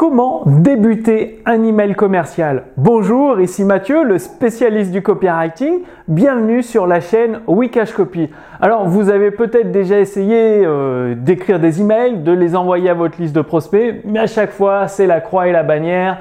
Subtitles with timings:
[0.00, 5.80] Comment débuter un email commercial Bonjour, ici Mathieu, le spécialiste du copywriting.
[6.08, 8.30] Bienvenue sur la chaîne Wikash Copy.
[8.62, 13.20] Alors, vous avez peut-être déjà essayé euh, d'écrire des emails, de les envoyer à votre
[13.20, 16.16] liste de prospects, mais à chaque fois, c'est la croix et la bannière.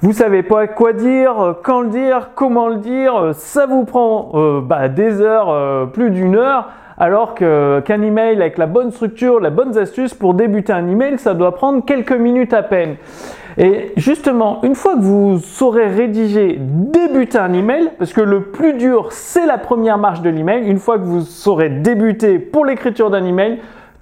[0.00, 3.30] Vous savez pas quoi dire, quand le dire, comment le dire.
[3.32, 8.58] Ça vous prend euh, bah, des heures, euh, plus d'une heure alors qu'un email avec
[8.58, 12.52] la bonne structure, la bonne astuce pour débuter un email, ça doit prendre quelques minutes
[12.52, 12.96] à peine.
[13.56, 18.74] Et justement, une fois que vous saurez rédiger, débuter un email, parce que le plus
[18.74, 23.10] dur, c'est la première marche de l'email, une fois que vous saurez débuter pour l'écriture
[23.10, 23.58] d'un email,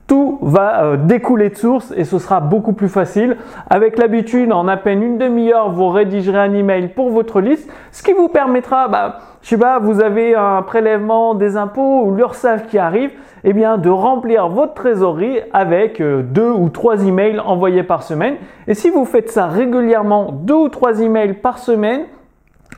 [0.06, 3.36] tout va euh, découler de source et ce sera beaucoup plus facile.
[3.68, 8.02] Avec l'habitude, en à peine une demi-heure, vous rédigerez un email pour votre liste, ce
[8.02, 12.68] qui vous permettra, bah, je sais pas, vous avez un prélèvement des impôts ou l'URSSAF
[12.68, 13.10] qui arrive,
[13.44, 18.36] eh bien, de remplir votre trésorerie avec euh, deux ou trois emails envoyés par semaine.
[18.68, 22.02] Et si vous faites ça régulièrement, deux ou trois emails par semaine,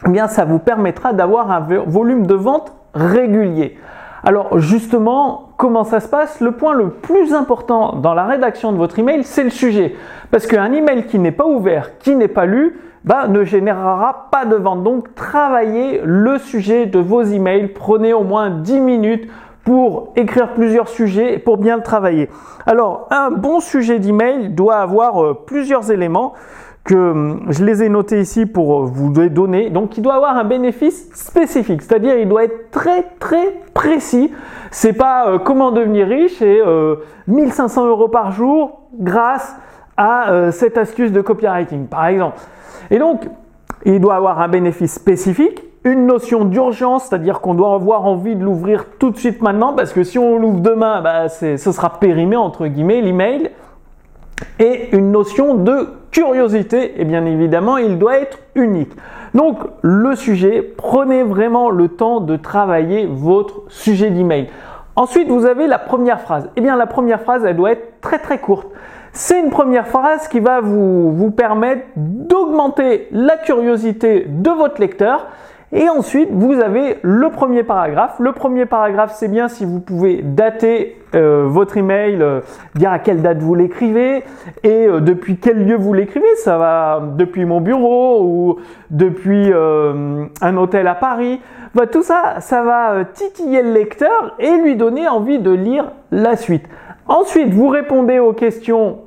[0.07, 3.77] eh bien, ça vous permettra d'avoir un volume de vente régulier.
[4.25, 8.79] Alors justement, comment ça se passe Le point le plus important dans la rédaction de
[8.79, 9.95] votre email, c'est le sujet.
[10.31, 14.47] Parce qu'un email qui n'est pas ouvert, qui n'est pas lu, bah, ne générera pas
[14.47, 14.83] de vente.
[14.83, 17.69] Donc travaillez le sujet de vos emails.
[17.69, 19.31] Prenez au moins 10 minutes
[19.65, 22.31] pour écrire plusieurs sujets et pour bien le travailler.
[22.65, 26.33] Alors, un bon sujet d'email doit avoir euh, plusieurs éléments
[26.89, 29.71] que hum, je les ai notés ici pour euh, vous donner.
[29.71, 34.33] Donc, il doit avoir un bénéfice spécifique, c'est-à-dire il doit être très très précis.
[34.71, 36.63] C'est pas euh, comment devenir riche et
[37.27, 39.55] 1500 euros par jour grâce
[39.97, 42.39] à cette astuce de copywriting, par exemple.
[42.91, 43.29] Et donc,
[43.85, 48.45] il doit avoir un bénéfice spécifique une notion d'urgence, c'est-à-dire qu'on doit avoir envie de
[48.45, 52.37] l'ouvrir tout de suite maintenant, parce que si on l'ouvre demain, bah, ce sera périmé
[52.37, 53.51] entre guillemets l'email,
[54.59, 58.93] et une notion de curiosité, et bien évidemment, il doit être unique.
[59.35, 64.49] Donc, le sujet, prenez vraiment le temps de travailler votre sujet d'email.
[64.97, 66.47] Ensuite, vous avez la première phrase.
[66.47, 68.69] Et eh bien, la première phrase, elle doit être très très courte.
[69.13, 75.27] C'est une première phrase qui va vous, vous permettre d'augmenter la curiosité de votre lecteur
[75.71, 78.17] et ensuite, vous avez le premier paragraphe.
[78.21, 82.41] Le premier paragraphe, c'est bien si vous pouvez dater euh, votre email, euh,
[82.75, 84.25] dire à quelle date vous l'écrivez
[84.63, 86.35] et euh, depuis quel lieu vous l'écrivez.
[86.37, 88.57] Ça va depuis mon bureau ou
[88.91, 91.41] depuis un hôtel à Paris.
[91.75, 96.37] Bah, tout ça, ça va titiller le lecteur et lui donner envie de lire la
[96.37, 96.65] suite.
[97.07, 99.01] Ensuite, vous répondez aux questions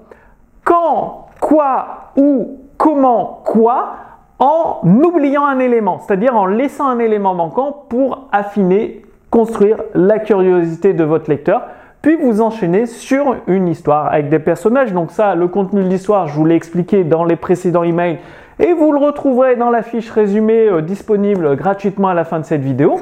[0.63, 3.95] quand, quoi, où, comment, quoi
[4.41, 10.93] en oubliant un élément, c'est-à-dire en laissant un élément manquant pour affiner, construire la curiosité
[10.93, 11.61] de votre lecteur.
[12.01, 14.93] Puis vous enchaînez sur une histoire avec des personnages.
[14.93, 18.17] Donc ça, le contenu de l'histoire, je vous l'ai expliqué dans les précédents emails
[18.59, 22.45] et vous le retrouverez dans la fiche résumée euh, disponible gratuitement à la fin de
[22.45, 22.99] cette vidéo.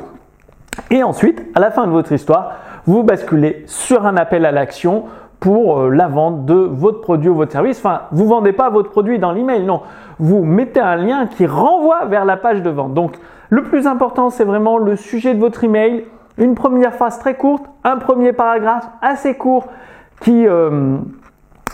[0.92, 5.06] Et ensuite, à la fin de votre histoire, vous basculez sur un appel à l'action
[5.40, 7.80] pour euh, la vente de votre produit ou votre service.
[7.80, 9.82] Enfin, vous ne vendez pas votre produit dans l'email, non.
[10.20, 12.94] Vous mettez un lien qui renvoie vers la page de vente.
[12.94, 13.14] Donc,
[13.50, 16.06] le plus important, c'est vraiment le sujet de votre email,
[16.38, 19.68] une première phrase très courte, un premier paragraphe assez court
[20.22, 20.98] qui euh,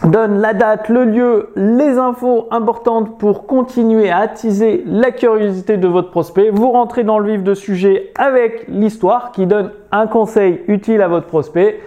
[0.04, 5.88] donne la date, le lieu, les infos importantes pour continuer à attiser la curiosité de
[5.88, 6.50] votre prospect.
[6.50, 11.08] Vous rentrez dans le vif de sujet avec l'histoire qui donne un conseil utile à
[11.08, 11.80] votre prospect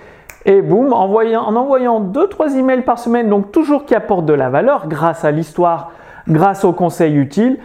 [0.48, 4.88] et boum, en envoyant 2-3 emails par semaine, donc toujours qui apportent de la valeur
[4.88, 5.92] grâce à l'histoire,
[6.26, 7.58] grâce aux conseils utiles,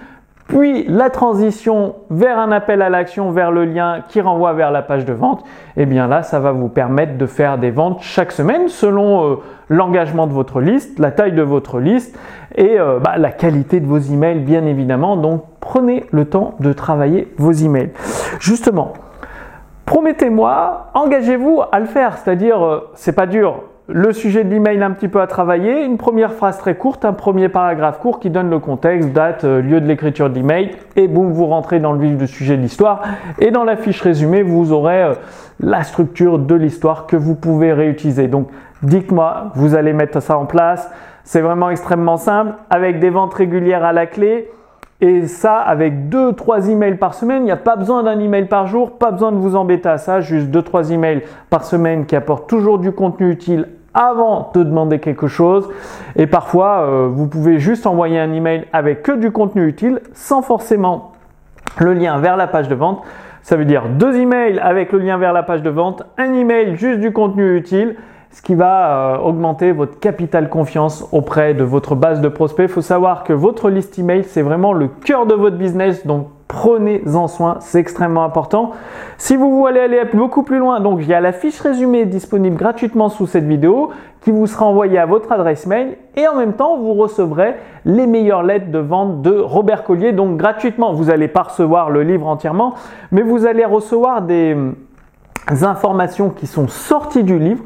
[0.49, 4.81] puis la transition vers un appel à l'action, vers le lien qui renvoie vers la
[4.81, 5.45] page de vente,
[5.77, 9.31] et eh bien là, ça va vous permettre de faire des ventes chaque semaine selon
[9.31, 9.35] euh,
[9.69, 12.19] l'engagement de votre liste, la taille de votre liste
[12.55, 15.15] et euh, bah, la qualité de vos emails, bien évidemment.
[15.15, 17.91] Donc, prenez le temps de travailler vos emails.
[18.41, 18.91] Justement,
[19.93, 23.61] Promettez-moi, engagez-vous à le faire, c'est-à-dire, euh, c'est pas dur.
[23.85, 27.13] Le sujet de l'email un petit peu à travailler, une première phrase très courte, un
[27.13, 31.07] premier paragraphe court qui donne le contexte, date, euh, lieu de l'écriture de l'email, et
[31.07, 33.03] boum, vous rentrez dans le vif du sujet de l'histoire.
[33.37, 35.13] Et dans la fiche résumée, vous aurez euh,
[35.59, 38.27] la structure de l'histoire que vous pouvez réutiliser.
[38.27, 38.47] Donc,
[38.81, 40.91] dites-moi, vous allez mettre ça en place.
[41.23, 44.49] C'est vraiment extrêmement simple, avec des ventes régulières à la clé.
[45.01, 48.67] Et ça, avec 2-3 emails par semaine, il n'y a pas besoin d'un email par
[48.67, 52.47] jour, pas besoin de vous embêter à ça, juste 2-3 emails par semaine qui apportent
[52.47, 55.69] toujours du contenu utile avant de demander quelque chose.
[56.15, 60.41] Et parfois, euh, vous pouvez juste envoyer un email avec que du contenu utile sans
[60.41, 61.11] forcément
[61.79, 63.03] le lien vers la page de vente.
[63.41, 66.75] Ça veut dire deux emails avec le lien vers la page de vente, un email
[66.77, 67.97] juste du contenu utile
[68.33, 72.65] ce qui va euh, augmenter votre capital confiance auprès de votre base de prospects.
[72.67, 76.27] Il faut savoir que votre liste email, c'est vraiment le cœur de votre business, donc
[76.47, 78.71] prenez-en soin, c'est extrêmement important.
[79.19, 82.55] Si vous voulez aller beaucoup plus loin, donc il y a la fiche résumée disponible
[82.55, 83.91] gratuitement sous cette vidéo
[84.21, 88.07] qui vous sera envoyée à votre adresse mail et en même temps vous recevrez les
[88.07, 90.93] meilleures lettres de vente de Robert Collier donc gratuitement.
[90.93, 92.73] Vous n'allez pas recevoir le livre entièrement,
[93.11, 94.75] mais vous allez recevoir des hum,
[95.61, 97.63] informations qui sont sorties du livre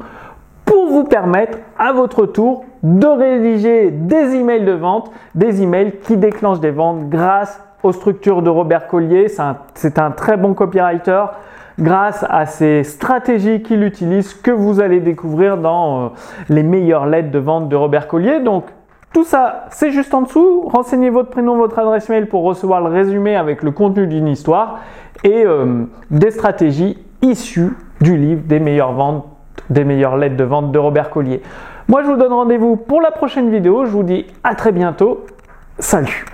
[0.68, 6.18] pour vous permettre à votre tour de rédiger des emails de vente, des emails qui
[6.18, 9.28] déclenchent des ventes grâce aux structures de Robert Collier.
[9.74, 11.24] C'est un, très bon copywriter
[11.78, 16.08] grâce à ces stratégies qu'il utilise que vous allez découvrir dans euh,
[16.50, 18.40] les meilleures lettres de vente de Robert Collier.
[18.40, 18.64] Donc
[19.14, 20.68] tout ça, c'est juste en dessous.
[20.68, 24.80] Renseignez votre prénom, votre adresse mail pour recevoir le résumé avec le contenu d'une histoire
[25.24, 29.24] et euh, des stratégies issues du livre des meilleures ventes,
[29.70, 31.42] des meilleures lettres de vente de Robert Collier.
[31.88, 33.86] Moi, je vous donne rendez-vous pour la prochaine vidéo.
[33.86, 35.26] Je vous dis à très bientôt.
[35.78, 36.24] Salut